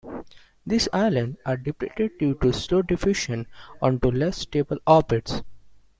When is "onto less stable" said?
3.83-4.79